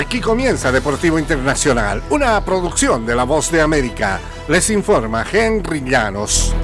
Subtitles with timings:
[0.00, 4.18] Aquí comienza Deportivo Internacional, una producción de La Voz de América.
[4.48, 6.54] Les informa Henry Llanos.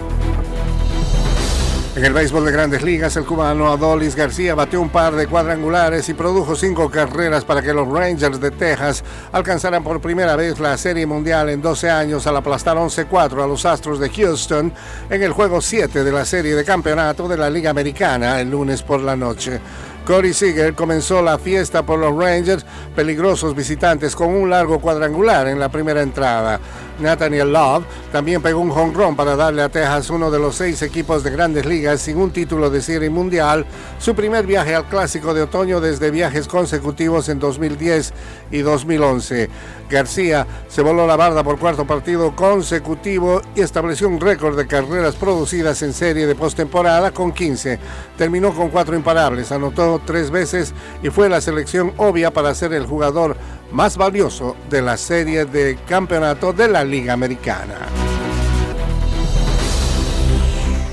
[1.94, 6.08] En el béisbol de grandes ligas, el cubano Adolis García batió un par de cuadrangulares
[6.08, 10.78] y produjo cinco carreras para que los Rangers de Texas alcanzaran por primera vez la
[10.78, 14.72] Serie Mundial en 12 años al aplastar 11-4 a los Astros de Houston
[15.10, 18.82] en el juego 7 de la serie de campeonato de la Liga Americana el lunes
[18.82, 19.60] por la noche.
[20.06, 22.64] Corey Seager comenzó la fiesta por los Rangers,
[22.95, 26.60] peligrosos visitantes, con un largo cuadrangular en la primera entrada.
[26.98, 30.80] Nathaniel Love también pegó un home run para darle a Texas uno de los seis
[30.82, 33.66] equipos de grandes ligas sin un título de serie mundial,
[33.98, 38.12] su primer viaje al clásico de otoño desde viajes consecutivos en 2010
[38.50, 39.50] y 2011.
[39.88, 45.14] García se voló la barda por cuarto partido consecutivo y estableció un récord de carreras
[45.14, 47.78] producidas en serie de postemporada con 15.
[48.16, 52.86] Terminó con cuatro imparables, anotó tres veces y fue la selección obvia para ser el
[52.86, 53.36] jugador
[53.73, 57.86] más valioso de la serie de campeonato de la Liga Americana.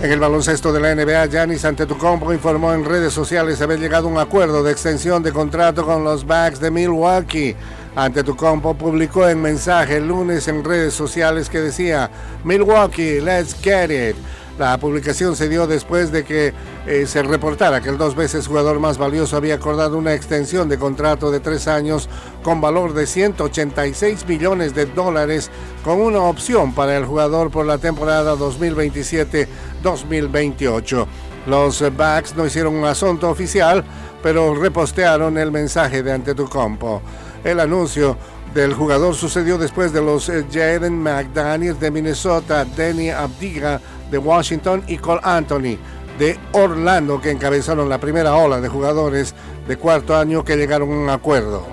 [0.03, 4.11] En el baloncesto de la NBA, Giannis Antetokounmpo informó en redes sociales haber llegado a
[4.11, 7.55] un acuerdo de extensión de contrato con los Bucks de Milwaukee.
[7.95, 12.09] Antetokounmpo publicó en mensaje el lunes en redes sociales que decía,
[12.44, 14.17] Milwaukee, let's get it.
[14.59, 16.53] La publicación se dio después de que
[16.85, 20.77] eh, se reportara que el dos veces jugador más valioso había acordado una extensión de
[20.77, 22.07] contrato de tres años
[22.43, 25.49] con valor de 186 millones de dólares
[25.83, 31.07] con una opción para el jugador por la temporada 2027-2028.
[31.47, 33.83] Los Bucks no hicieron un asunto oficial,
[34.21, 37.01] pero repostearon el mensaje de Antetokounmpo.
[37.43, 38.15] El anuncio
[38.53, 44.83] del jugador sucedió después de los eh, Jaden McDaniels de Minnesota, Danny Abdiga de Washington
[44.87, 45.77] y Cole Anthony
[46.19, 49.33] de Orlando que encabezaron la primera ola de jugadores
[49.67, 51.65] de cuarto año que llegaron a un acuerdo.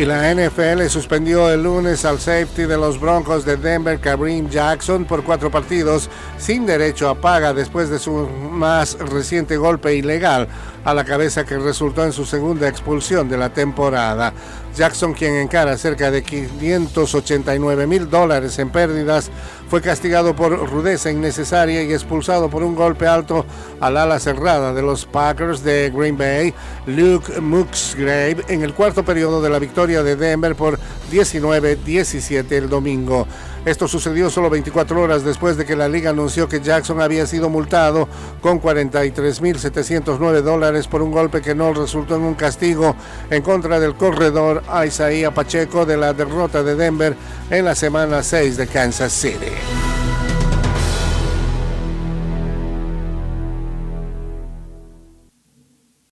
[0.00, 5.04] Y la NFL suspendió el lunes al safety de los Broncos de Denver, Kareem Jackson,
[5.04, 10.48] por cuatro partidos sin derecho a paga después de su más reciente golpe ilegal
[10.86, 14.32] a la cabeza que resultó en su segunda expulsión de la temporada.
[14.74, 19.30] Jackson, quien encara cerca de 589 mil dólares en pérdidas,
[19.70, 23.46] fue castigado por rudeza innecesaria y expulsado por un golpe alto
[23.78, 26.52] al ala cerrada de los Packers de Green Bay,
[26.86, 30.76] Luke Musgrave, en el cuarto periodo de la victoria de Denver por
[31.10, 33.26] 19-17 el domingo.
[33.64, 37.50] Esto sucedió solo 24 horas después de que la liga anunció que Jackson había sido
[37.50, 38.08] multado
[38.40, 42.96] con 43.709 dólares por un golpe que no resultó en un castigo
[43.28, 47.14] en contra del corredor Isaiah Pacheco de la derrota de Denver
[47.50, 49.79] en la semana 6 de Kansas City.